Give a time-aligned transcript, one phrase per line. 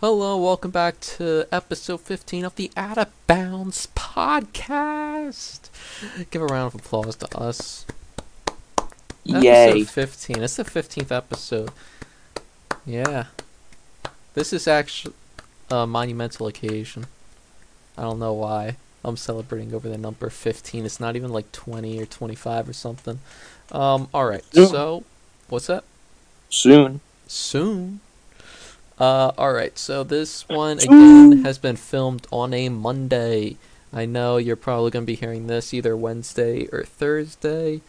[0.00, 5.70] Hello, welcome back to episode 15 of the Out of Bounds podcast.
[6.30, 7.84] Give a round of applause to us.
[9.24, 9.70] Yay.
[9.70, 10.42] Episode 15.
[10.44, 11.70] It's the 15th episode.
[12.86, 13.24] Yeah.
[14.34, 15.14] This is actually
[15.68, 17.06] a monumental occasion.
[17.96, 18.76] I don't know why.
[19.04, 20.86] I'm celebrating over the number 15.
[20.86, 23.18] It's not even like 20 or 25 or something.
[23.72, 25.02] Um, alright, so,
[25.48, 25.82] what's that?
[26.50, 27.00] Soon.
[27.26, 27.98] soon.
[28.98, 29.78] Uh, all right.
[29.78, 33.56] So this one again has been filmed on a Monday.
[33.92, 37.80] I know you're probably going to be hearing this either Wednesday or Thursday.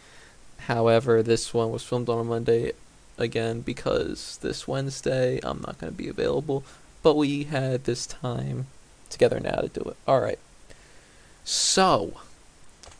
[0.60, 2.72] However, this one was filmed on a Monday
[3.18, 6.64] again because this Wednesday I'm not going to be available.
[7.02, 8.66] But we had this time
[9.08, 9.96] together now to do it.
[10.06, 10.38] All right.
[11.44, 12.20] So,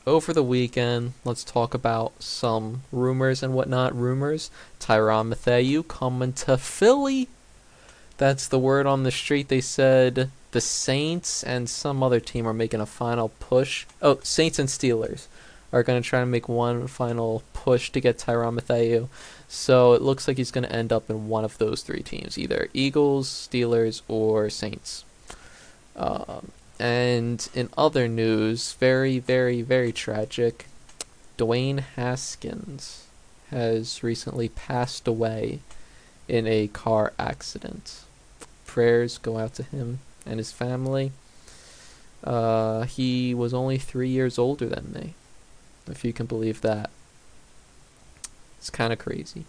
[0.06, 3.94] over the weekend, let's talk about some rumors and whatnot.
[3.94, 4.50] Rumors
[4.80, 7.28] Tyrann Mathieu coming to Philly.
[8.20, 9.48] That's the word on the street.
[9.48, 13.86] They said the Saints and some other team are making a final push.
[14.02, 15.26] Oh, Saints and Steelers
[15.72, 19.08] are going to try to make one final push to get Tyrann Mathieu.
[19.48, 22.36] So it looks like he's going to end up in one of those three teams,
[22.36, 25.06] either Eagles, Steelers, or Saints.
[25.96, 30.66] Um, and in other news, very, very, very tragic,
[31.38, 33.06] Dwayne Haskins
[33.50, 35.60] has recently passed away
[36.28, 38.02] in a car accident.
[38.70, 41.10] Prayers go out to him and his family.
[42.22, 45.14] Uh, he was only three years older than me,
[45.88, 46.88] if you can believe that.
[48.58, 49.44] It's kind of crazy.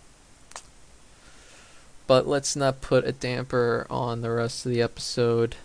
[2.07, 5.55] But let's not put a damper on the rest of the episode.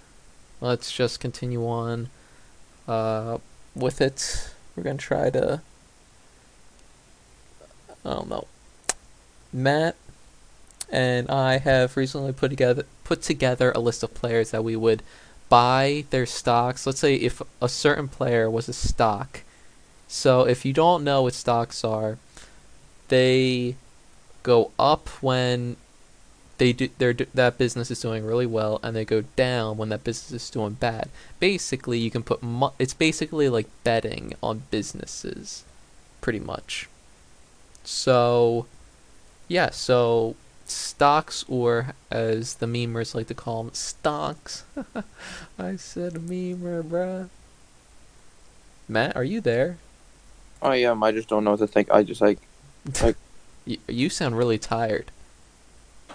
[0.60, 2.10] Let's just continue on
[2.86, 3.38] uh,
[3.74, 4.50] with it.
[4.76, 5.62] We're going to try to.
[8.04, 8.48] I don't know.
[9.50, 9.96] Matt
[10.92, 15.00] and I have recently put together put together a list of players that we would
[15.48, 16.84] buy their stocks.
[16.86, 19.42] Let's say if a certain player was a stock.
[20.08, 22.18] So if you don't know what stocks are,
[23.06, 23.76] they
[24.42, 25.76] go up when
[26.58, 30.02] they do their that business is doing really well and they go down when that
[30.02, 31.08] business is doing bad.
[31.38, 32.40] Basically, you can put
[32.80, 35.62] it's basically like betting on businesses
[36.20, 36.88] pretty much.
[37.84, 38.66] So
[39.46, 40.34] yeah, so
[40.70, 44.64] stocks, or as the memers like to call them, stocks.
[45.58, 47.28] I said memer, bruh.
[48.88, 49.78] Matt, are you there?
[50.62, 51.02] I am.
[51.02, 51.90] I just don't know what to think.
[51.90, 52.38] I just like.
[53.68, 55.10] You, you sound really tired.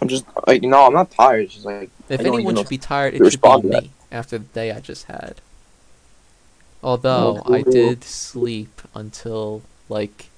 [0.01, 0.87] I'm just like no.
[0.87, 1.41] I'm not tired.
[1.43, 3.83] It's just like If anyone should be tired, it should be respond to that.
[3.83, 5.41] me after the day I just had.
[6.81, 10.29] Although I did sleep until like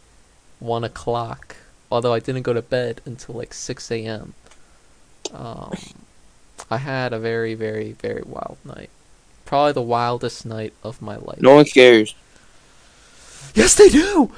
[0.59, 1.52] one o'clock.
[1.93, 4.35] Although I didn't go to bed until like six a.m.
[5.33, 5.73] Um,
[6.71, 8.91] I had a very, very, very wild night.
[9.45, 11.41] Probably the wildest night of my life.
[11.41, 12.15] no one cares.
[13.55, 14.31] Yes, they do.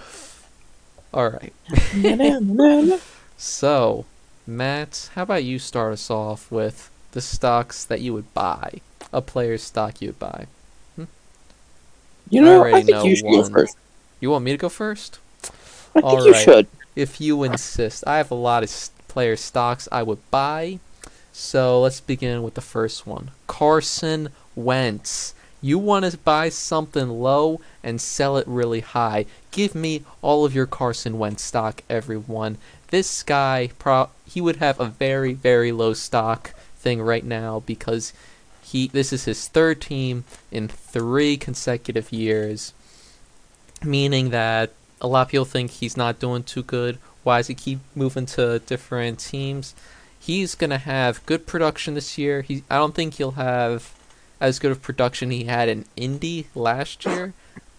[1.14, 1.54] All right.
[3.38, 4.08] So,
[4.48, 8.82] Matt, how about you start us off with the stocks that you would buy?
[9.14, 10.48] A player's stock you would buy.
[12.30, 13.36] You know, I, already think know you should one.
[13.36, 13.78] go first.
[14.20, 15.20] You want me to go first?
[15.96, 16.36] I think All you right.
[16.36, 16.68] should.
[16.96, 18.04] If you insist.
[18.08, 20.80] I have a lot of player stocks I would buy.
[21.32, 25.34] So let's begin with the first one Carson Wentz.
[25.62, 29.26] You want to buy something low and sell it really high.
[29.52, 32.58] Give me all of your Carson Wentz stock, everyone.
[32.90, 38.14] This guy, pro- he would have a very, very low stock thing right now because
[38.62, 42.74] he this is his third team in three consecutive years,
[43.84, 44.72] meaning that
[45.06, 46.98] a lot of people think he's not doing too good.
[47.24, 49.76] Why does he keep moving to different teams?
[50.20, 52.42] He's gonna have good production this year.
[52.42, 53.94] He, I don't think he'll have
[54.42, 57.34] as good of production he had in Indy last year,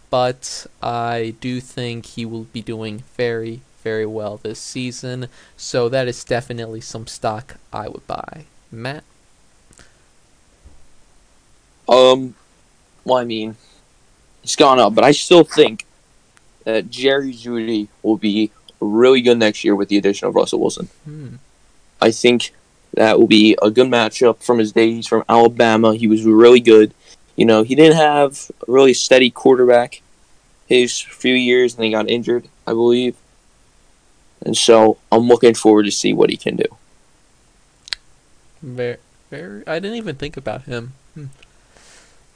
[0.08, 5.26] but I do think he will be doing very, very well this season.
[5.56, 8.44] So that is definitely some stock I would buy.
[8.70, 9.02] Matt,
[11.88, 12.34] Um,
[13.04, 13.56] well, I mean,
[14.42, 15.84] it's gone up, but I still think
[16.66, 20.88] that Jerry Jeudy will be really good next year with the addition of Russell Wilson.
[21.04, 21.36] hmm.
[22.02, 22.52] I think
[22.92, 25.94] that will be a good matchup from his days from Alabama.
[25.94, 26.92] He was really good.
[27.36, 30.02] You know, he didn't have a really steady quarterback
[30.66, 33.16] his few years, and he got injured, I believe.
[34.44, 36.76] And so I'm looking forward to see what he can do.
[38.60, 38.96] Very,
[39.30, 39.66] very.
[39.68, 40.94] I didn't even think about him.
[41.14, 41.26] Hmm.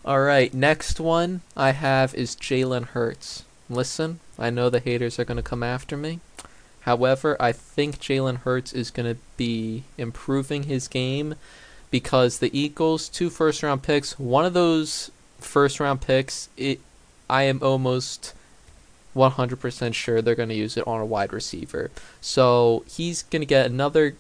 [0.05, 3.45] All right, next one I have is Jalen Hurts.
[3.71, 6.21] Listen, I know the haters are gonna come after me.
[6.81, 11.37] However, I think Jalen Hurts is gonna be improving his game
[11.91, 16.81] because the Eagles two first round picks, one of those first round picks, it
[17.31, 18.35] I am almost
[19.15, 21.91] 100% sure they're going to use it on a wide receiver.
[22.21, 24.17] So he's going to get another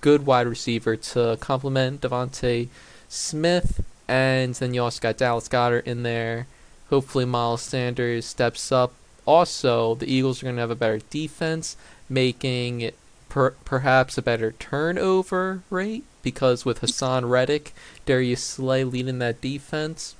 [0.00, 2.68] good wide receiver to complement DeVonta
[3.08, 6.46] Smith, and then you also got Dallas Goedert in there.
[6.90, 8.92] Hopefully, Miles Sanders steps up.
[9.26, 11.76] Also, the Eagles are going to have a better defense,
[12.08, 12.90] making
[13.28, 17.74] per- perhaps a better turnover rate because with Haason Reddick,
[18.06, 20.14] Darius Slay leading that defense.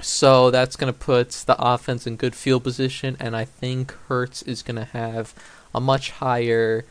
[0.00, 4.42] So that's going to put the offense in good field position, and I think Hurts
[4.42, 5.34] is going to have
[5.74, 6.84] a much higher.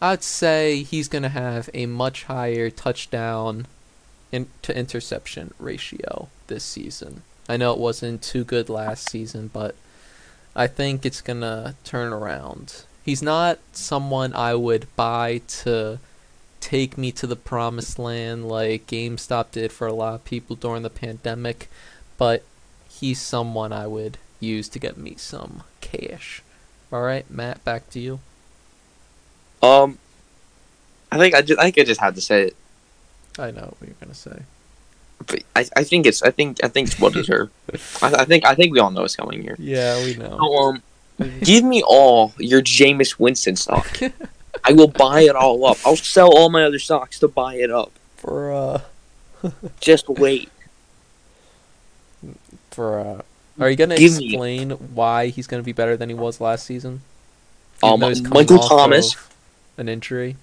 [0.00, 3.66] I'd say he's going to have a much higher touchdown
[4.32, 7.22] in, to interception ratio this season.
[7.48, 9.74] I know it wasn't too good last season, but
[10.54, 12.84] I think it's going to turn around.
[13.04, 15.98] He's not someone I would buy to
[16.60, 20.82] take me to the promised land like GameStop did for a lot of people during
[20.82, 21.70] the pandemic,
[22.18, 22.42] but
[22.90, 26.42] he's someone I would use to get me some cash.
[26.92, 28.20] All right, Matt, back to you.
[29.62, 29.98] Um,
[31.10, 32.56] I think I just I think I just had to say it.
[33.38, 34.42] I know what you're gonna say.
[35.24, 37.52] But I, I think it's I think I think it's well deserved.
[38.02, 39.56] I, I think I think we all know it's coming here.
[39.58, 40.38] Yeah, we know.
[40.38, 40.82] Um,
[41.40, 43.98] give me all your Jameis Winston stock.
[44.64, 45.78] I will buy it all up.
[45.84, 47.92] I'll sell all my other stocks to buy it up.
[48.16, 48.80] For uh,
[49.80, 50.50] Just wait.
[52.70, 53.22] for uh,
[53.62, 56.66] are you gonna Give me- explain why he's gonna be better than he was last
[56.66, 57.02] season?
[57.82, 59.16] Um, Even though he's coming Michael Thomas.
[59.76, 60.36] an injury.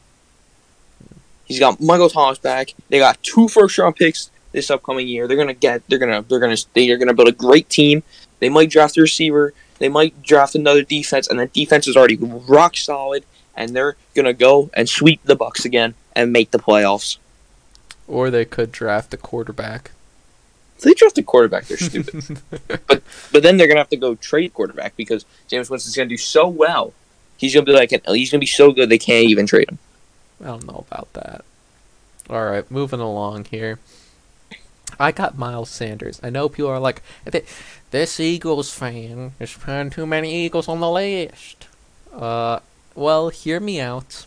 [1.45, 2.73] He's got Michael Thomas back.
[2.89, 5.27] They got two first round picks this upcoming year.
[5.27, 5.83] They're gonna get.
[5.89, 6.21] They're gonna.
[6.21, 6.55] They're gonna.
[6.73, 8.03] They're gonna build a great team.
[8.39, 9.53] They might draft a receiver.
[9.79, 13.25] They might draft another defense, and that defense is already rock solid.
[13.55, 17.17] And they're gonna go and sweep the Bucks again and make the playoffs.
[18.07, 19.91] Or they could draft a quarterback.
[20.77, 22.39] If they draft a quarterback, they're stupid.
[22.87, 26.17] but but then they're gonna have to go trade quarterback because Jameis Winston's gonna do
[26.17, 26.93] so well.
[27.37, 29.79] He's gonna be like he's gonna be so good they can't even trade him.
[30.41, 31.45] I don't know about that.
[32.29, 33.79] All right, moving along here.
[34.99, 36.19] I got Miles Sanders.
[36.23, 37.01] I know people are like,
[37.91, 41.67] this Eagles fan is putting too many Eagles on the list.
[42.13, 42.59] Uh,
[42.95, 44.25] well, hear me out.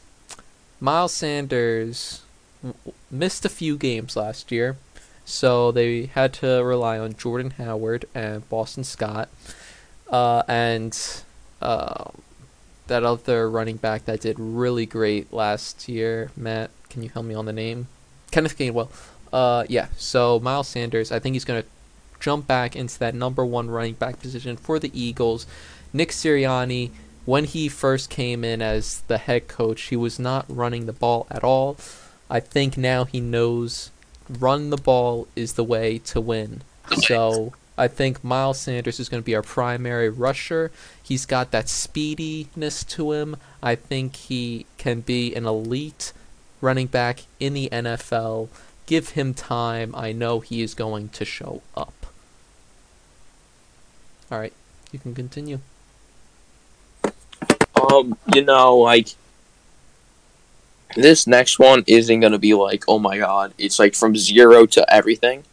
[0.81, 2.23] Miles Sanders
[2.63, 4.77] w- missed a few games last year,
[5.25, 9.29] so they had to rely on Jordan Howard and Boston Scott,
[10.11, 11.23] uh, and
[11.63, 12.11] uh,
[12.89, 16.31] that other running back that did really great last year.
[16.37, 17.89] Matt, can you help me on the name?
[18.31, 18.91] Kenneth Gainwell.
[19.37, 19.89] Uh, yeah.
[19.99, 21.65] So Miles Sanders, I think he's gonna
[22.21, 25.47] jump back into that number one running back position for the Eagles.
[25.93, 26.91] Nick Sirianni,
[27.27, 31.27] when he first came in as the head coach, he was not running the ball
[31.31, 31.77] at all.
[32.31, 33.91] I think now he knows
[34.27, 36.63] run the ball is the way to win.
[37.03, 40.73] So I think Miles Sanders is going to be our primary rusher.
[41.03, 43.37] He's got that speediness to him.
[43.63, 46.15] I think he can be an elite
[46.63, 48.49] running back in the NFL.
[48.87, 49.95] Give him time.
[49.95, 52.07] I know he is going to show up.
[54.31, 54.53] All right,
[54.93, 55.61] you can continue.
[57.75, 59.11] Um, you know, like
[60.97, 64.93] this next one isn't gonna be like, oh my god, it's like from zero to
[64.93, 65.45] everything.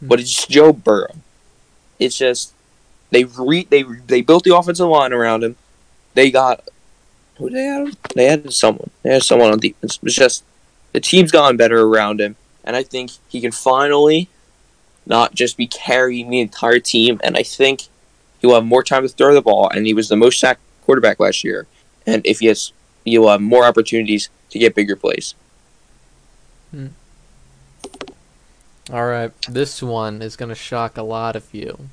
[0.00, 0.08] Hmm.
[0.08, 1.14] But it's Joe Burrow.
[1.98, 2.52] It's just
[3.10, 5.56] they re they they built the offensive line around him.
[6.14, 6.64] They got
[7.36, 7.96] who they had?
[8.14, 8.90] They had someone.
[9.02, 9.98] They had someone on defense.
[10.02, 10.44] It's just
[10.92, 14.28] the team's gotten better around him, and I think he can finally
[15.06, 17.20] not just be carrying the entire team.
[17.22, 17.88] And I think
[18.40, 19.68] he'll have more time to throw the ball.
[19.68, 21.66] And he was the most sacked quarterback last year.
[22.06, 22.72] And if he has,
[23.04, 25.34] he'll have more opportunities to get bigger plays.
[26.70, 26.88] Hmm.
[28.92, 31.90] All right, this one is going to shock a lot of you.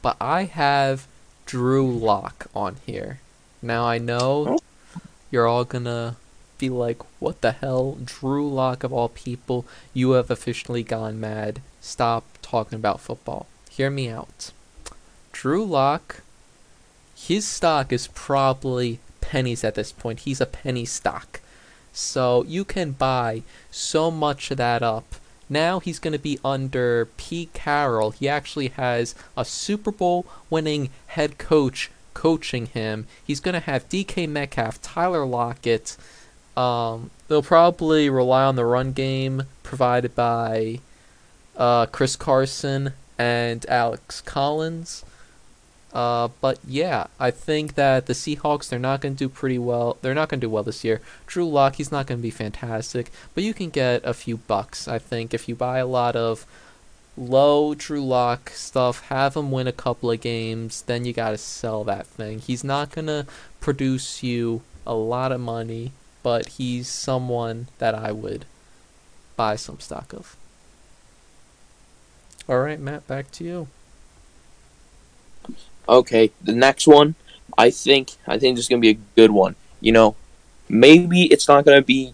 [0.00, 1.08] But I have
[1.44, 3.20] Drew Lock on here.
[3.60, 4.58] Now I know
[4.96, 5.02] oh.
[5.30, 6.14] you're all going to
[6.58, 7.98] be like, what the hell?
[8.04, 11.60] Drew Lock of all people, you have officially gone mad.
[11.80, 13.46] Stop talking about football.
[13.70, 14.52] Hear me out.
[15.32, 16.22] Drew Lock,
[17.14, 20.20] his stock is probably pennies at this point.
[20.20, 21.40] He's a penny stock.
[21.92, 25.16] So you can buy so much of that up.
[25.48, 28.10] Now he's going to be under Pete Carroll.
[28.10, 33.06] He actually has a Super Bowl winning head coach coaching him.
[33.24, 35.96] He's going to have DK Metcalf, Tyler Lockett.
[36.56, 40.80] Um, they'll probably rely on the run game provided by
[41.56, 45.04] uh, Chris Carson and Alex Collins.
[45.92, 49.96] Uh, but yeah, I think that the Seahawks they're not going to do pretty well.
[50.02, 51.00] They're not going to do well this year.
[51.26, 54.88] Drew Lock he's not going to be fantastic, but you can get a few bucks.
[54.88, 56.44] I think if you buy a lot of
[57.16, 61.38] low Drew Lock stuff, have him win a couple of games, then you got to
[61.38, 62.40] sell that thing.
[62.40, 63.26] He's not going to
[63.60, 65.92] produce you a lot of money,
[66.26, 68.46] but he's someone that I would
[69.36, 70.36] buy some stock of.
[72.48, 73.68] All right, Matt, back to you.
[75.88, 77.14] Okay, the next one,
[77.56, 79.54] I think I think this is gonna be a good one.
[79.80, 80.16] You know,
[80.68, 82.12] maybe it's not gonna be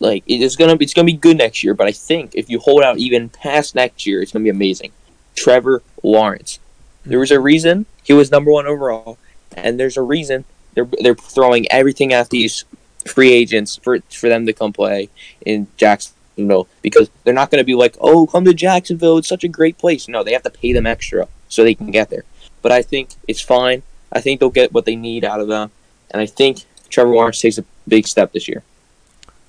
[0.00, 2.60] like it's gonna be it's gonna be good next year, but I think if you
[2.60, 4.92] hold out even past next year, it's gonna be amazing.
[5.34, 6.60] Trevor Lawrence.
[7.04, 7.10] Hmm.
[7.10, 9.18] There was a reason he was number one overall,
[9.52, 12.64] and there's a reason they're they're throwing everything at these
[13.06, 15.08] free agents for for them to come play
[15.44, 19.44] in Jacksonville because they're not going to be like, oh, come to Jacksonville, it's such
[19.44, 20.08] a great place.
[20.08, 22.24] No, they have to pay them extra so they can get there.
[22.62, 23.82] But I think it's fine.
[24.12, 25.70] I think they'll get what they need out of them,
[26.10, 28.62] and I think Trevor Lawrence takes a big step this year.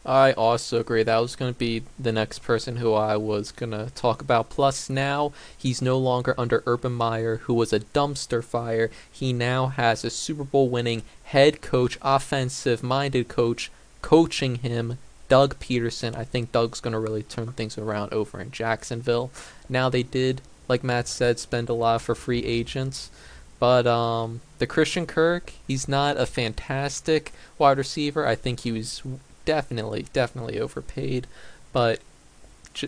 [0.08, 1.04] I also agree.
[1.04, 4.50] That was going to be the next person who I was going to talk about.
[4.50, 8.90] Plus, now he's no longer under Urban Meyer, who was a dumpster fire.
[9.12, 13.70] He now has a Super Bowl winning head coach, offensive minded coach,
[14.02, 14.98] coaching him,
[15.28, 16.16] Doug Pederson.
[16.16, 19.30] I think Doug's going to really turn things around over in Jacksonville.
[19.68, 23.12] Now, they did, like Matt said, spend a lot for free agents.
[23.60, 28.26] But um, the Christian Kirk, he's not a fantastic wide receiver.
[28.26, 29.02] I think he was
[29.48, 31.25] definitely, definitely overpaid.
[31.72, 32.01] But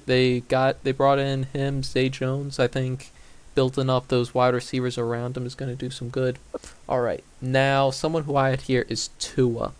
[0.06, 2.60] they got they brought in him, Zay Jones.
[2.60, 3.10] I think
[3.56, 6.38] building up those wide receivers around him is going to do some good.
[6.88, 9.72] All right, now someone who I had here is Tua.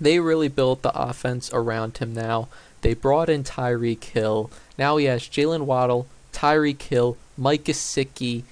[0.00, 2.12] They really built the offense around him.
[2.12, 2.48] Now
[2.82, 4.50] they brought in Tyreek Hill.
[4.76, 8.42] Now he has Jaylen Waddle, Tyreek Hill, Mike Gesicki,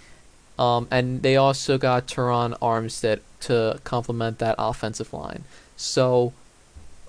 [0.59, 5.45] um, and they also got Terron Armstead to complement that offensive line.
[5.77, 6.33] So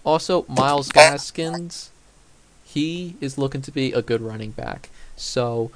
[0.07, 1.91] also, Myles Gaskins,
[2.63, 4.89] he is looking to be a good running back.
[5.17, 5.69] So,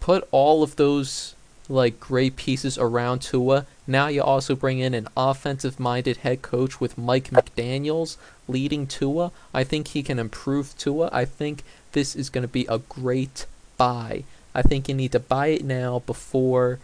[0.00, 1.36] put all of those
[1.68, 3.66] like great pieces around Tua.
[3.86, 9.30] Now you also bring in an offensive-minded head coach with Mike McDaniel's leading Tua.
[9.54, 11.08] I think he can improve Tua.
[11.12, 14.24] I think this is going to be a great buy.
[14.56, 16.80] I think you need to buy it now before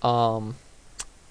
[0.00, 0.54] um,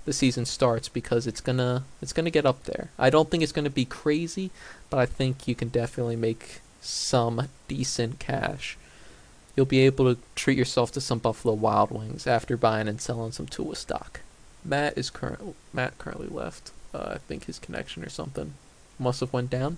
[0.09, 2.89] the season starts because it's gonna it's gonna get up there.
[2.97, 4.49] I don't think it's gonna be crazy,
[4.89, 8.75] but I think you can definitely make some decent cash.
[9.55, 13.31] You'll be able to treat yourself to some Buffalo Wild Wings after buying and selling
[13.31, 14.21] some Tua stock.
[14.65, 16.71] Matt is current Matt currently left.
[16.91, 18.55] Uh, I think his connection or something
[18.97, 19.77] must have went down.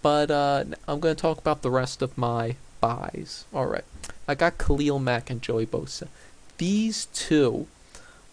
[0.00, 3.46] But uh, I'm going to talk about the rest of my buys.
[3.52, 3.84] All right,
[4.28, 6.06] I got Khalil Mack and Joey Bosa.
[6.58, 7.66] These two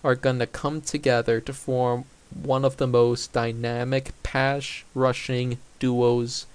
[0.04, 6.46] are going to come together to form one of the most dynamic pass rushing duos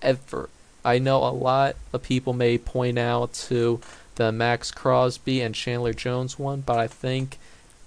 [0.00, 0.48] ever.
[0.84, 3.80] I know a lot of people may point out to
[4.16, 7.38] the Maxx Crosby and Chandler Jones one, but I think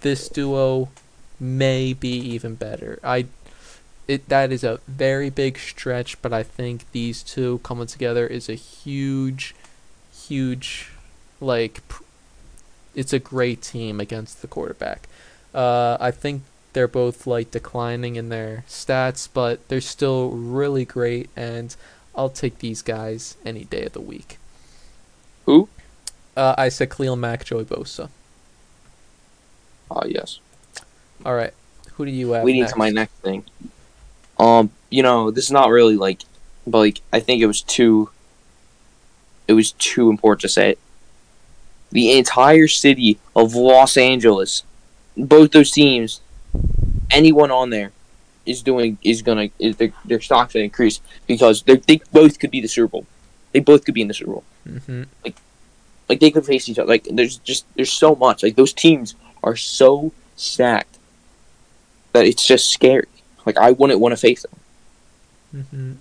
[0.01, 0.89] this duo
[1.39, 2.99] may be even better.
[3.03, 3.27] I
[4.07, 8.49] it that is a very big stretch, but I think these two coming together is
[8.49, 9.53] a huge
[10.11, 10.91] huge
[11.39, 11.81] like
[12.97, 15.07] it's a great team against the quarterback.
[15.53, 16.41] Uh, I think
[16.73, 21.73] they're both like declining in their stats, but they're still really great, and
[22.15, 24.39] I'll take these guys any day of the week.
[25.45, 25.69] Who?
[26.35, 28.09] Uh, I said Khalil Mack, Joey Bosa.
[29.91, 30.39] Ah, uh, yes.
[31.23, 31.53] All right.
[31.93, 32.43] Who do you have?
[32.43, 32.73] Leading next?
[32.73, 33.43] to my next thing.
[34.39, 36.23] Um, you know, this is not really like,
[36.65, 38.09] but like I think it was too.
[39.47, 40.79] It was too important to say it
[41.91, 44.63] the entire city of Los Angeles,
[45.15, 46.21] both those teams,
[47.11, 47.91] anyone on there
[48.45, 52.51] is doing is gonna is their, their stocks gonna increase because they they both could
[52.51, 53.05] be the Super Bowl.
[53.51, 54.43] They both could be in the Super Bowl.
[54.67, 55.03] Mm-hmm.
[55.23, 55.35] Like,
[56.09, 56.87] like they could face each other.
[56.87, 58.43] Like there's just there's so much.
[58.43, 60.97] Like those teams are so stacked
[62.13, 63.07] that it's just scary.
[63.45, 64.59] Like I wouldn't want to face them.
[65.55, 65.93] Mm-hmm.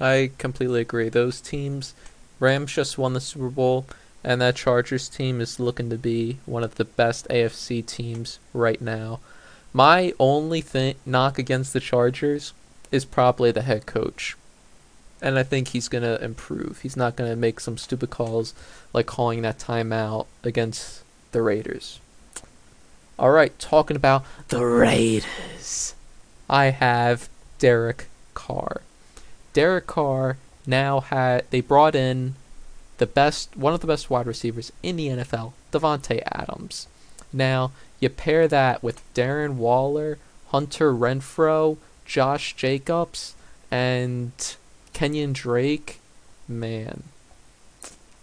[0.00, 1.08] I completely agree.
[1.08, 1.94] Those teams,
[2.40, 3.86] Rams just won the Super Bowl
[4.24, 8.80] and that Chargers team is looking to be one of the best AFC teams right
[8.80, 9.20] now.
[9.72, 12.52] My only thing knock against the Chargers
[12.90, 14.36] is probably the head coach.
[15.20, 16.80] And I think he's going to improve.
[16.82, 18.54] He's not going to make some stupid calls
[18.92, 21.02] like calling that timeout against
[21.32, 22.00] the Raiders.
[23.18, 25.94] All right, talking about the Raiders.
[26.50, 28.82] I have Derek Carr.
[29.52, 32.34] Derek Carr now had they brought in
[32.98, 36.86] the best, one of the best wide receivers in the NFL, Davante Adams.
[37.32, 40.18] Now, You pair that with Darren Waller,
[40.48, 43.34] Hunter Renfrow, Josh Jacobs,
[43.70, 44.32] and
[44.92, 46.00] Kenyon Drake.
[46.48, 47.04] Man,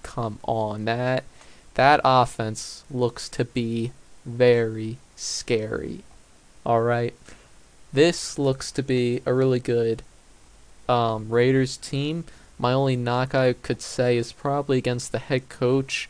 [0.03, 1.23] come on, that
[1.75, 3.93] that offense looks to be
[4.25, 6.03] very scary.
[6.65, 7.13] All right,
[7.93, 10.03] this looks to be a really good
[10.89, 12.25] um, Raiders team.
[12.59, 16.09] My only knock I could say is probably against the head coach.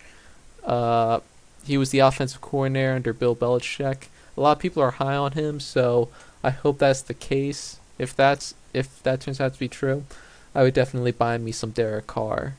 [0.66, 1.20] Uh,
[1.64, 4.08] he was the offensive coordinator under Bill Belichick.
[4.36, 6.10] A lot of people are high on him, so
[6.44, 7.80] I hope that's the case.
[8.00, 10.06] If that's if that turns out to be true,
[10.56, 12.56] I would definitely buy me some Derek Carr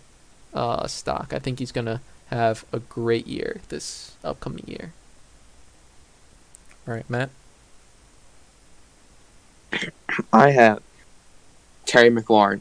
[0.55, 1.33] uh, stock.
[1.35, 4.93] I think he's gonna have a great year this upcoming year.
[6.87, 7.31] All right, Matt.
[10.33, 10.81] I have
[11.87, 12.61] Terry McLaurin.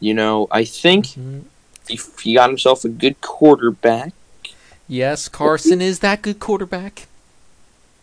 [0.00, 1.42] You know, I think Mhm.
[1.88, 4.12] he, he got himself a good quarterback,
[4.88, 7.06] Yes, Carson is that good quarterback.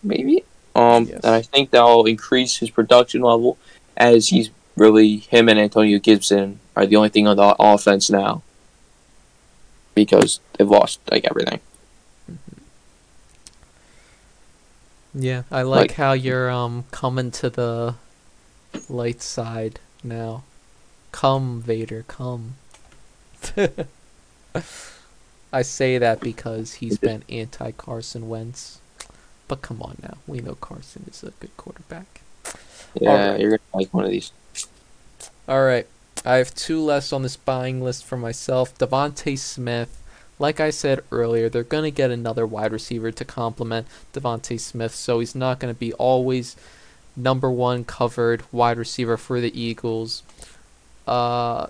[0.01, 0.44] maybe.
[0.75, 1.22] Um, Yes.
[1.24, 3.58] and I think that'll increase his production level
[3.98, 8.44] as he's really him and Antonio Gibson are the only thing on the offense now
[9.96, 11.60] because they've lost like everything.
[15.13, 17.96] Yeah, I like, Like- how you're um coming to the
[18.88, 20.44] light side now.
[21.17, 22.57] Come, Vader, come.
[25.51, 28.79] I say that because he's been anti Carson Wentz.
[29.47, 32.21] But come on now, we know Carson is a good quarterback.
[33.01, 33.39] Yeah, Alright.
[33.39, 34.31] you're gonna like one of these.
[35.47, 35.88] All right,
[36.24, 38.77] I have two less on this buying list for myself.
[38.77, 40.00] DeVonta Smith.
[40.38, 45.19] Like I said earlier, they're gonna get another wide receiver to complement DeVonta Smith, so
[45.19, 46.55] he's not gonna be always
[47.15, 50.21] number one covered wide receiver for the Eagles.
[51.07, 51.67] Uh,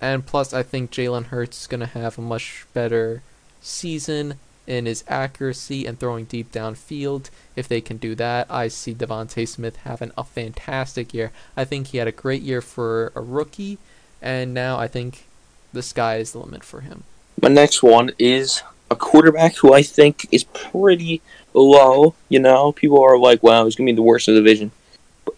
[0.00, 3.22] and plus, I think Jalen Hurts is gonna have a much better
[3.62, 4.34] season
[4.66, 7.30] in his accuracy and throwing deep downfield.
[7.54, 11.30] If they can do that, I see DeVonta Smith having a fantastic year.
[11.56, 13.78] I think he had a great year for a rookie,
[14.20, 15.26] and now I think
[15.72, 17.04] the sky is the limit for him.
[17.40, 21.22] My next one is a quarterback who I think is pretty
[21.54, 22.14] low.
[22.28, 24.72] You know, people are like, "Wow, he's gonna be the worst in the division."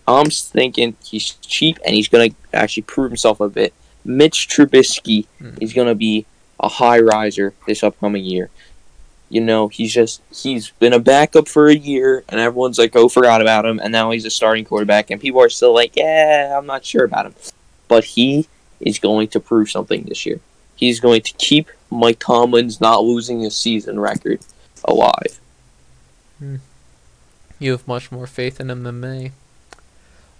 [0.06, 3.72] I'm thinking he's cheap and he's gonna actually prove himself a bit.
[4.04, 5.50] Mitch Trubisky Hmm.
[5.60, 6.26] is gonna be
[6.60, 8.50] a high riser this upcoming year.
[9.28, 13.08] You know, he's just he's been a backup for a year, and everyone's like, "Oh,
[13.08, 16.54] forgot about him," and now he's a starting quarterback, and people are still like, "Yeah,
[16.56, 17.34] I'm not sure about him,"
[17.88, 18.46] but he
[18.80, 20.40] is going to prove something this year.
[20.76, 24.40] He's going to keep Mike Tomlin's not losing his season record
[24.84, 25.38] alive.
[27.58, 29.32] You have much more faith in him than me.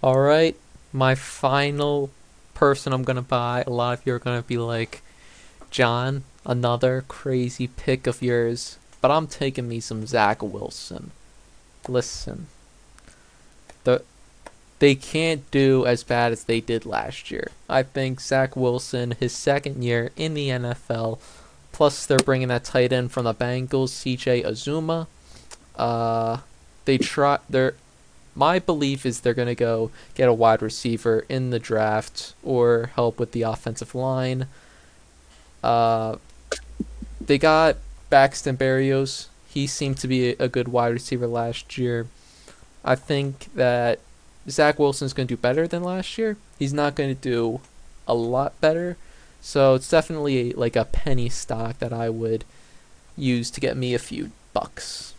[0.03, 0.57] All right,
[0.91, 2.09] my final
[2.53, 3.63] person I'm gonna buy.
[3.65, 5.01] A lot of you are gonna be like,
[5.71, 11.11] John, another crazy pick of yours, but I'm taking me some Zach Wilson.
[11.87, 12.47] Listen,
[13.85, 14.03] the
[14.79, 17.51] they can't do as bad as they did last year.
[17.69, 21.19] I think Zach Wilson, his second year in the NFL,
[21.71, 24.43] plus they're bringing that tight end from the Bengals, C.J.
[24.43, 25.07] Uzomah.
[25.77, 26.39] Uh,
[26.83, 27.39] they try.
[27.49, 27.75] They're
[28.35, 33.19] my belief is they're gonna go get a wide receiver in the draft or help
[33.19, 34.47] with the offensive line.
[35.63, 36.17] Uh,
[37.21, 37.77] they got
[38.09, 39.27] Braxton Berrios.
[39.47, 42.07] He seemed to be a good wide receiver last year.
[42.83, 43.99] I think that
[44.49, 46.37] Zach Wilson's going to do better than last year.
[46.59, 47.61] He's not going to do
[48.07, 48.97] a lot better.
[49.41, 52.43] So it's definitely like a penny stock that I would
[53.15, 55.13] use to get me a few bucks.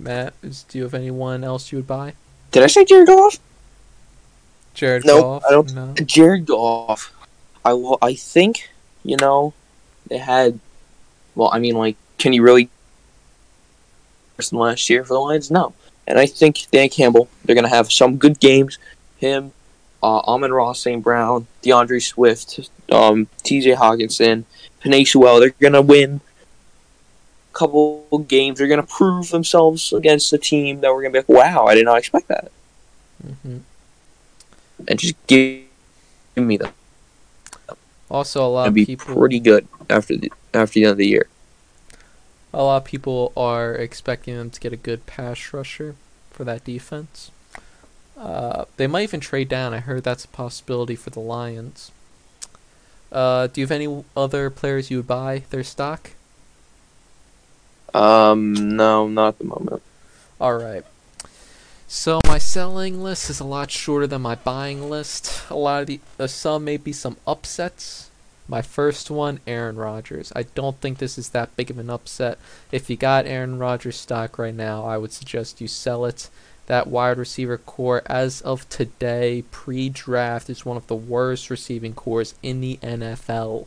[0.00, 2.14] Matt, is, do you have anyone else you would buy?
[2.52, 3.38] Did I say Jared Goff?
[4.74, 5.44] Jared Nope, Goff?
[5.46, 5.94] I don't- No.
[6.04, 7.12] Jared Goff.
[7.64, 7.98] I will.
[8.00, 8.70] I think
[9.04, 9.52] you know
[10.08, 10.58] they had.
[11.34, 12.70] Well, I mean, like, can you really?
[14.36, 15.74] Person last year for the Lions, no.
[16.06, 17.28] And I think Dan Campbell.
[17.44, 18.78] They're gonna have some good games.
[19.18, 19.52] Him,
[20.02, 21.02] uh, Amon Ross, St.
[21.02, 23.74] Brown, DeAndre Swift, um, T.J.
[23.74, 24.44] Hockenson,
[24.82, 25.38] Penei Sewell.
[25.40, 26.22] They're gonna win.
[27.52, 31.66] Couple games, they're gonna prove themselves against a team that we're gonna be like, "Wow,
[31.66, 32.50] I did not expect that,"
[33.44, 33.58] hmm
[34.88, 35.64] and just give,
[36.34, 36.72] give me that.
[38.10, 39.14] Also, a lot It'd of be people.
[39.14, 41.28] pretty good after the after the end of the year.
[42.52, 45.94] A lot of people are expecting them to get a good pass rusher
[46.30, 47.30] for that defense.
[48.16, 49.72] Uh, they might even trade down.
[49.72, 51.90] I heard that's a possibility for the Lions.
[53.12, 56.12] Uh, do you have any other players you would buy their stock?
[57.94, 59.82] Um, no, not at the moment.
[60.40, 60.84] All right.
[61.92, 65.42] So my selling list is a lot shorter than my buying list.
[65.50, 68.10] A lot of the uh, some maybe some upsets,
[68.46, 70.32] My first one, Aaron Rodgers.
[70.36, 72.38] I don't think this is that big of an upset.
[72.70, 76.30] If you got Aaron Rodgers stock right now, I would suggest you sell it.
[76.66, 81.94] That wide receiver corps, as of today, pre draft, is one of the worst receiving
[81.94, 83.66] corps in the NFL.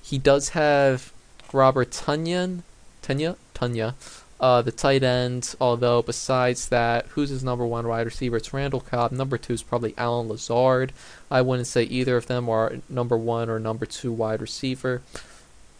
[0.00, 1.12] He does have
[1.52, 2.62] Robert Tonyan,
[3.02, 3.94] Tunya, Tunya,
[4.40, 5.54] uh, the tight end.
[5.60, 8.36] Although besides that, who's his number one wide receiver?
[8.36, 9.12] It's Randall Cobb.
[9.12, 10.92] Number two is probably Allen Lazard.
[11.30, 15.02] I wouldn't say either of them are number one or number two wide receiver.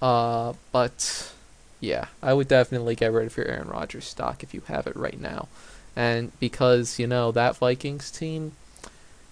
[0.01, 1.33] Uh, but
[1.81, 4.97] yeah, I would definitely get rid of your Aaron Rodgers stock if you have it
[4.97, 5.49] right now.
[5.97, 8.53] And because you know that Vikings team,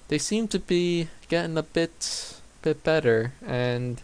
[0.09, 4.03] they seem to be getting a bit bit better and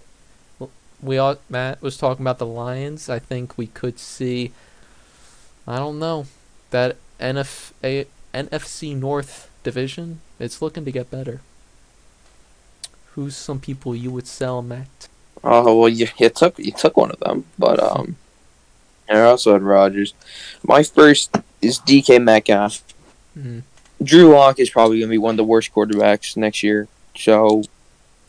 [1.03, 3.09] we all Matt was talking about the Lions.
[3.09, 4.53] I think we could see.
[5.67, 6.27] I don't know
[6.71, 10.21] that NF, a, NFC North division.
[10.39, 11.41] It's looking to get better.
[13.15, 15.09] Who's some people you would sell, Matt?
[15.45, 18.17] Oh well, you, you took you took one of them, but um,
[19.11, 20.15] I also had Rodgers.
[20.63, 22.83] My first is DK Metcalf.
[23.37, 23.61] Mm-hmm.
[24.03, 27.63] Drew Lock is probably going to be one of the worst quarterbacks next year, so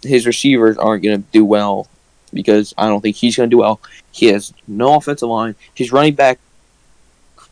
[0.04, 1.88] his receivers aren't going to do well
[2.34, 3.80] because I don't think he's going to do well.
[4.12, 5.56] He has no offensive line.
[5.74, 6.40] His running back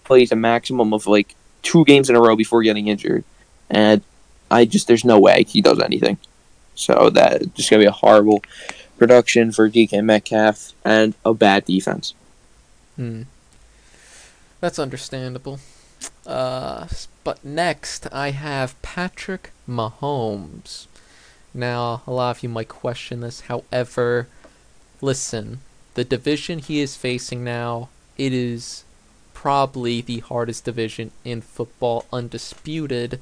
[0.03, 3.23] plays a maximum of like two games in a row before getting injured,
[3.69, 4.01] and
[4.49, 6.17] I just there's no way he does anything.
[6.75, 8.43] So that just going to be a horrible
[8.97, 12.13] production for DK Metcalf and a bad defense.
[12.95, 13.23] Hmm.
[14.59, 15.59] That's understandable.
[16.25, 16.87] Uh,
[17.23, 20.87] but next I have Patrick Mahomes.
[21.53, 23.41] Now, a lot of you might question this.
[23.41, 24.27] However,
[25.01, 25.59] listen,
[25.95, 28.83] the division he is facing now, it is
[29.33, 33.19] probably the hardest division in football, undisputed.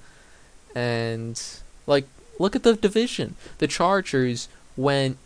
[0.75, 1.41] And,
[1.87, 2.05] like,
[2.37, 3.35] look at the division.
[3.57, 5.17] The Chargers went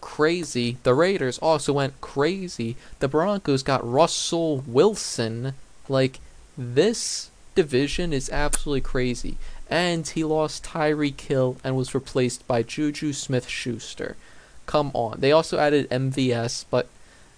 [0.00, 0.76] crazy.
[0.82, 2.76] The Raiders also went crazy.
[2.98, 5.54] The Broncos got Russell Wilson.
[5.88, 6.20] Like,
[6.56, 9.36] this division is absolutely crazy.
[9.70, 14.16] And he lost Tyreek Hill and was replaced by Juju Smith Schuster
[14.66, 15.20] come on.
[15.20, 16.88] They also added MVS, but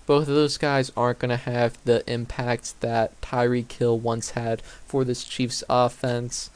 [0.06, 4.62] both of those guys aren't going to have the impact that Tyreek Hill once had
[4.62, 6.50] for this Chiefs offense.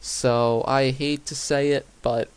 [0.00, 2.28] So I hate to say it, but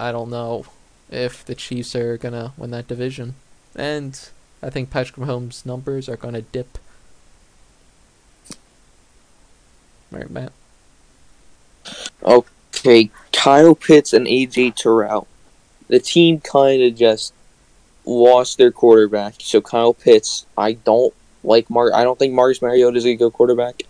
[0.00, 0.66] I don't know
[1.10, 3.36] if the Chiefs are going to win that division.
[3.76, 4.18] And
[4.62, 6.78] I think Patrick Mahomes' numbers are going to dip.
[10.10, 10.52] Right, Matt?
[12.22, 15.28] Okay, Kyle Pitts and AJ Terrell
[15.88, 17.34] the team kind of just
[18.04, 19.34] lost their quarterback.
[19.38, 21.12] So Kyle Pitts, I don't
[21.44, 21.92] like Mark.
[21.92, 23.82] I don't think Marcus Mariota is a good quarterback.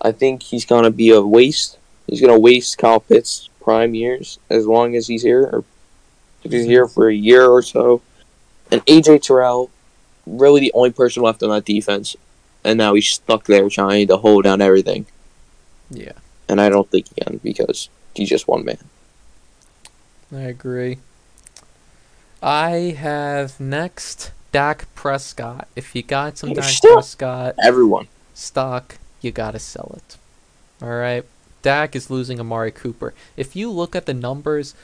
[0.00, 1.78] I think he's gonna be a waste.
[2.06, 5.64] He's gonna waste Kyle Pitts' prime years as long as he's here, or
[6.42, 8.02] if he's here for a year or so.
[8.70, 9.70] And AJ Terrell,
[10.26, 12.16] really the only person left on that defense,
[12.64, 15.06] and now he's stuck there trying to hold down everything.
[15.90, 16.12] Yeah.
[16.48, 18.78] And I don't think he can because he's just one man.
[20.32, 20.98] I agree.
[22.42, 25.68] I have next Dak Prescott.
[25.76, 30.16] If you got some Dak Prescott everyone stock, you gotta sell it.
[30.82, 31.24] All right.
[31.62, 33.12] Dak is losing Amari Cooper.
[33.36, 34.74] If you look at the numbers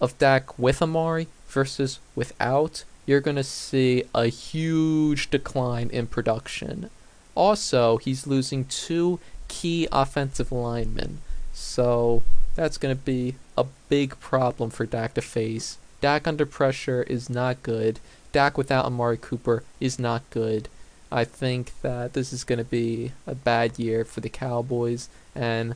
[0.00, 6.90] of Dak with Amari versus without, you're gonna see a huge decline in production.
[7.34, 11.18] Also, he's losing two key offensive linemen.
[11.52, 12.22] So
[12.54, 17.28] that's going to be a big problem for Dak to face Dak under pressure is
[17.28, 18.00] not good.
[18.32, 20.68] Dak without Amari Cooper is not good.
[21.10, 25.74] I think that this is going to be a bad year for the Cowboys and,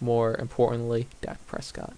[0.00, 1.94] more importantly, Dak Prescott.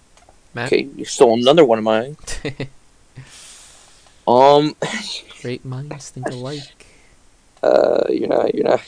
[0.53, 0.67] Matt?
[0.67, 2.17] Okay, you stole another one of mine.
[4.27, 4.75] um,
[5.41, 6.87] great minds think alike.
[7.63, 8.81] Uh, you're not, you're not,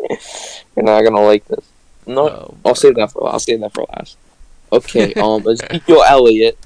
[0.00, 1.64] you're not gonna like this.
[2.08, 3.28] No, oh, I'll save that for.
[3.28, 4.16] I'll save that for last.
[4.72, 5.14] Okay.
[5.22, 6.58] Um, Ezekiel Elliott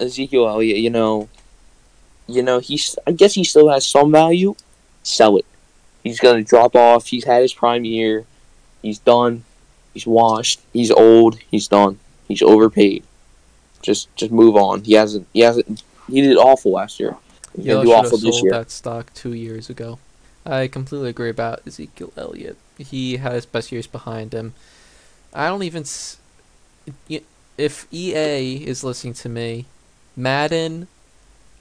[0.00, 1.28] Ezekiel oh, Elliott, you know,
[2.26, 4.54] you know, he's I guess he still has some value.
[5.02, 5.46] Sell it.
[6.02, 7.06] He's gonna drop off.
[7.06, 8.24] He's had his prime year.
[8.82, 9.44] He's done.
[9.92, 10.60] He's washed.
[10.72, 11.38] He's old.
[11.50, 11.98] He's done.
[12.28, 13.04] He's overpaid.
[13.82, 14.84] Just just move on.
[14.84, 17.16] He hasn't he hasn't he did awful last year.
[17.56, 18.52] He's Yo, do awful this year.
[18.52, 19.98] that stock two years ago.
[20.46, 22.56] I completely agree about Ezekiel Elliott.
[22.78, 24.54] He had his best years behind him.
[25.34, 25.82] I don't even.
[25.82, 26.18] S-
[27.58, 29.66] if EA is listening to me,
[30.16, 30.88] Madden,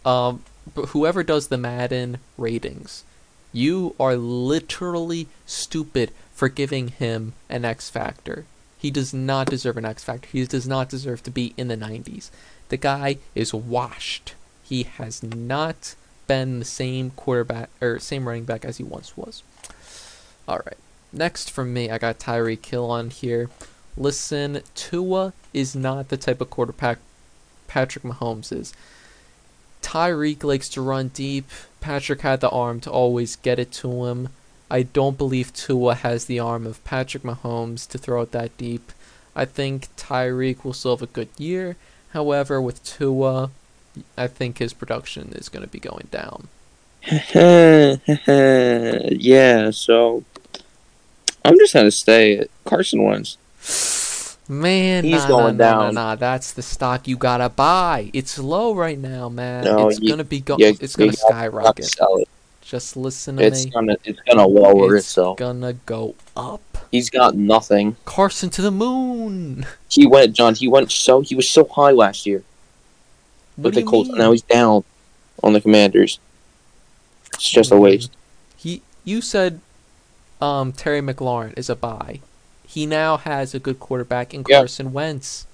[0.05, 0.43] um,
[0.75, 3.03] whoever does the Madden ratings,
[3.51, 8.45] you are literally stupid for giving him an X Factor.
[8.77, 10.29] He does not deserve an X Factor.
[10.31, 12.29] He does not deserve to be in the 90s.
[12.69, 14.35] The guy is washed.
[14.63, 15.95] He has not
[16.27, 19.43] been the same quarterback or same running back as he once was.
[20.47, 20.77] All right.
[21.12, 23.49] Next from me, I got Tyreek Hill on here.
[23.97, 26.99] Listen, Tua is not the type of quarterback
[27.69, 28.73] Patrick Mahomes is.
[29.82, 31.45] Tyreek likes to run deep.
[31.79, 34.29] Patrick had the arm to always get it to him.
[34.69, 38.91] I don't believe Tua has the arm of Patrick Mahomes to throw it that deep.
[39.36, 41.77] I think Tyreek will still have a good year.
[42.10, 43.51] However, with Tua,
[44.17, 46.49] I think his production is going to be going down.
[49.17, 50.23] yeah, so
[51.45, 53.38] I'm just gonna stay at Carson Wentz.
[54.51, 55.93] Man, He's nah, going nah, down.
[55.93, 58.09] Nah, nah, that's the stock you gotta buy.
[58.13, 59.63] It's low right now, man.
[59.63, 61.95] No, it's you- gonna be go- you- It's gonna skyrocket.
[62.63, 63.71] Just listen to It's me.
[63.71, 65.35] gonna it's gonna lower it's itself.
[65.35, 66.62] It's gonna go up.
[66.91, 67.95] He's got nothing.
[68.05, 69.67] Carson to the moon.
[69.88, 70.55] He went, John.
[70.55, 72.43] He went so he was so high last year
[73.55, 74.09] What with the Colts.
[74.09, 74.83] Now he's down
[75.43, 76.19] on the Commanders.
[77.33, 78.12] It's just a waste.
[78.57, 79.62] He, you said,
[80.41, 82.19] um, Terry McLaurin is a buy.
[82.69, 84.43] He now has a good quarterback in.
[84.43, 85.47] Carson Wentz.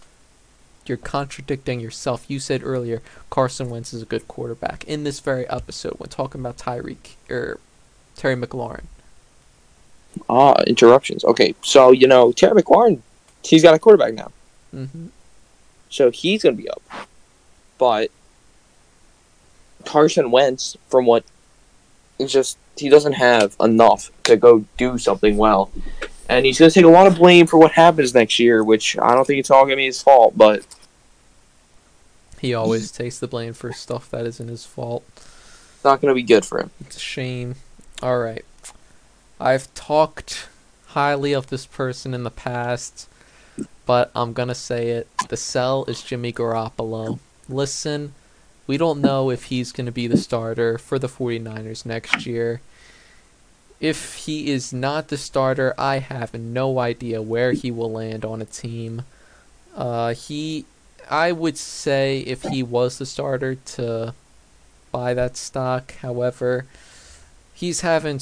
[0.85, 2.25] You're contradicting yourself.
[2.27, 6.41] You said earlier Carson Wentz is a good quarterback in this very episode when talking
[6.41, 7.59] about Tyreek or
[8.17, 8.83] Terry McLaurin.
[10.29, 11.23] Ah, interruptions.
[11.23, 12.99] Okay, so you know Terry McLaurin,
[13.45, 14.31] he's got a quarterback now,
[14.71, 15.07] hmm
[15.89, 16.81] so he's gonna be up.
[17.77, 18.11] But
[19.85, 21.23] Carson Wentz, from what,
[22.19, 25.71] it's just he doesn't have enough to go do something well,
[26.29, 29.13] and he's gonna take a lot of blame for what happens next year, which I
[29.13, 30.37] don't think it's all gonna be his fault.
[30.37, 30.65] But
[32.39, 35.03] He always takes the blame for stuff that isn't his fault.
[35.17, 36.71] it's not gonna be good for him.
[36.81, 37.55] It's a shame.
[38.03, 38.45] All right.
[39.39, 40.47] I've talked
[40.87, 43.07] highly of this person in the past,
[43.85, 45.07] but I'm going to say it.
[45.27, 47.19] The sell is Jimmy Garoppolo.
[47.49, 48.13] Listen,
[48.65, 52.61] we don't know if he's going to be the starter for the 49ers next year.
[53.79, 58.41] If he is not the starter, I have no idea where he will land on
[58.41, 59.03] a team.
[59.75, 60.65] Uh, he,
[61.09, 64.13] I would say, if he was the starter, to
[64.91, 65.93] buy that stock.
[65.95, 66.65] However,
[67.53, 68.21] he's having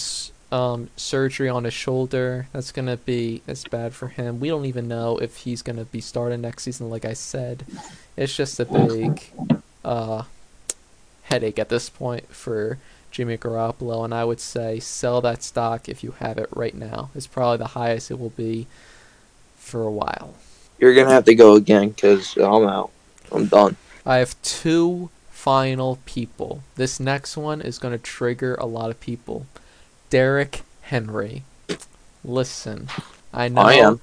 [0.52, 2.48] um, surgery on his shoulder.
[2.52, 4.40] That's gonna be that's bad for him.
[4.40, 6.90] We don't even know if he's gonna be starting next season.
[6.90, 7.66] Like I said,
[8.18, 9.24] it's just a big
[9.86, 10.24] uh,
[11.24, 12.78] headache at this point for
[13.14, 14.04] Jimmy Garoppolo.
[14.04, 17.12] And I would say sell that stock if you have it right now.
[17.16, 18.68] It's probably the highest it will be
[19.56, 20.34] for a while.
[20.80, 22.92] You're gonna have to go again because I'm out.
[23.32, 23.78] I'm done.
[24.06, 25.10] I have two
[25.44, 26.64] final people.
[26.76, 29.46] This next one is going to trigger a lot of people.
[30.10, 31.44] Derek Henry.
[32.24, 32.88] Listen,
[33.34, 33.96] I know I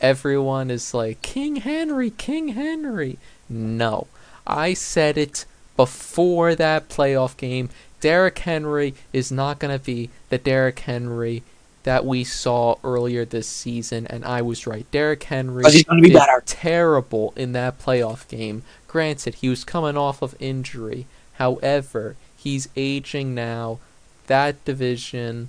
[0.00, 3.18] everyone is like, King Henry, King Henry.
[3.48, 4.08] No.
[4.46, 5.44] I said it
[5.76, 7.68] before that playoff game.
[8.00, 11.42] Derek Henry is not going to be the Derek Henry
[11.82, 14.90] that we saw earlier this season, and I was right.
[14.90, 18.62] Derek Henry gonna be terrible in that playoff game.
[18.86, 21.06] Granted, he was coming off of injury.
[21.34, 23.78] However, he's aging now.
[24.26, 25.48] That division.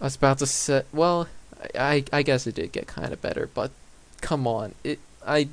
[0.00, 0.82] I was about to say.
[0.92, 1.28] Well,
[1.78, 3.70] I I guess it did get kind of better, but
[4.22, 5.48] come on, it I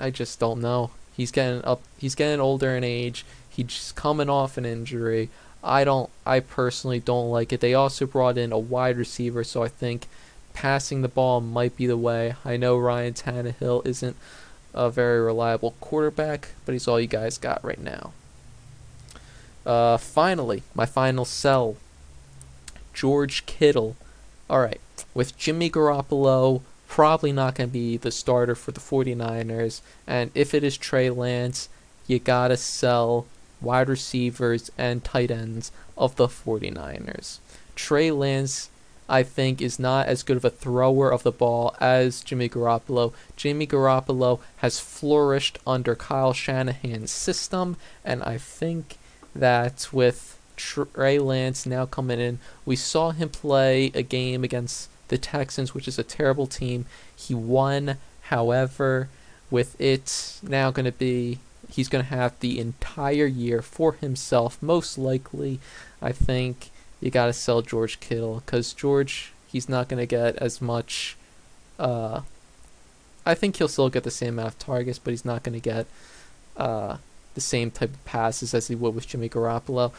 [0.00, 0.90] I just don't know.
[1.14, 1.82] He's getting up.
[1.98, 3.26] He's getting older in age.
[3.54, 5.28] He's coming off an injury.
[5.62, 6.08] I don't.
[6.24, 7.60] I personally don't like it.
[7.60, 10.06] They also brought in a wide receiver, so I think
[10.54, 12.34] passing the ball might be the way.
[12.44, 14.16] I know Ryan Tannehill isn't
[14.74, 18.12] a very reliable quarterback, but he's all you guys got right now.
[19.66, 21.76] Uh, finally, my final sell.
[22.94, 23.96] George Kittle.
[24.50, 24.80] Alright,
[25.14, 30.52] with Jimmy Garoppolo probably not going to be the starter for the 49ers, and if
[30.52, 31.70] it is Trey Lance,
[32.06, 33.24] you gotta sell
[33.62, 37.38] wide receivers and tight ends of the 49ers.
[37.74, 38.70] Trey Lance,
[39.08, 43.12] I think, is not as good of a thrower of the ball as Jimmy Garoppolo.
[43.36, 48.98] Jimmy Garoppolo has flourished under Kyle Shanahan's system, and I think
[49.34, 55.18] that with Trey Lance now coming in, we saw him play a game against the
[55.18, 56.86] Texans, which is a terrible team.
[57.14, 59.08] He won, however,
[59.50, 61.38] with it now going to be
[61.72, 64.62] he's going to have the entire year for himself.
[64.62, 65.58] Most likely,
[66.00, 70.36] I think you got to sell George Kittle because George he's not going to get
[70.36, 71.16] as much.
[71.78, 72.22] Uh,
[73.24, 75.60] I think he'll still get the same amount of targets, but he's not going to
[75.60, 75.86] get
[76.56, 76.96] uh,
[77.34, 79.92] the same type of passes as he would with Jimmy Garoppolo.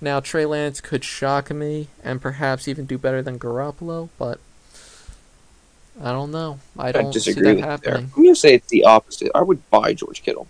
[0.00, 4.38] Now Trey Lance could shock me and perhaps even do better than Garoppolo, but
[6.00, 6.60] I don't know.
[6.78, 7.96] I I don't disagree see with that you there.
[7.96, 9.32] I'm gonna say it's the opposite.
[9.34, 10.46] I would buy George Kittle.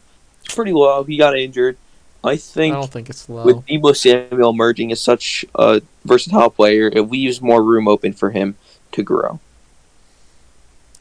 [0.59, 1.05] Pretty low.
[1.05, 1.77] He got injured.
[2.25, 2.75] I think.
[2.75, 3.45] I don't think it's low.
[3.45, 8.33] with Deebo Samuel emerging as such a versatile player, it leaves more room open for
[8.33, 8.57] him
[8.91, 9.39] to grow.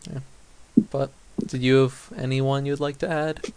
[0.07, 0.19] Yeah.
[0.91, 1.09] But
[1.43, 3.51] did you have anyone you'd like to add?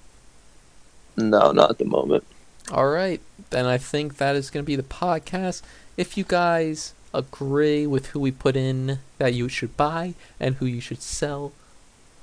[1.18, 2.24] No, not at the moment.
[2.72, 5.60] All right, then I think that is going to be the podcast.
[5.98, 10.64] If you guys agree with who we put in that you should buy and who
[10.64, 11.52] you should sell,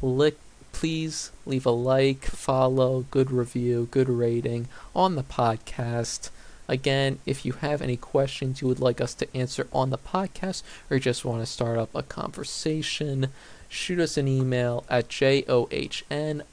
[0.02, 0.40] lick,
[0.78, 6.30] please leave a like, follow, good review, good rating on the podcast.
[6.68, 10.62] Again, if you have any questions you would like us to answer on the podcast
[10.92, 13.30] or just want to start up a conversation,
[13.68, 16.46] shoot us an email at johnoobp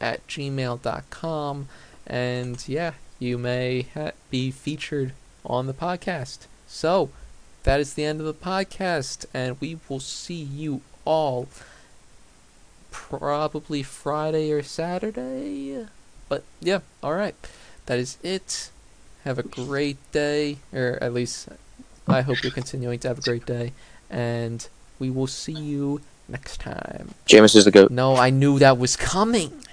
[0.00, 1.68] at gmail.com.
[2.06, 5.12] And yeah, you may ha- be featured
[5.44, 6.38] on the podcast.
[6.66, 7.10] So,
[7.64, 11.46] that is the end of the podcast, and we will see you all
[12.92, 15.86] probably Friday or Saturday.
[16.28, 17.34] But yeah, all right.
[17.86, 18.70] That is it.
[19.24, 21.48] Have a great day, or at least
[22.06, 23.72] I hope you're continuing to have a great day,
[24.10, 24.66] and
[24.98, 27.14] we will see you next time.
[27.26, 27.90] Jameis is the goat.
[27.90, 29.64] No, I knew that was coming.